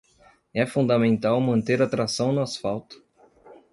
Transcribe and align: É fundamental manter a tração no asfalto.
É 0.51 0.65
fundamental 0.65 1.39
manter 1.39 1.79
a 1.79 1.87
tração 1.87 2.33
no 2.33 2.41
asfalto. 2.41 3.03